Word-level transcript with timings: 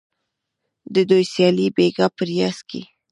د 0.93 0.95
دوی 1.09 1.23
سیالي 1.33 1.67
بیګا 1.75 2.07
په 2.15 2.23
ریاض 2.29 2.57
کې 2.69 2.81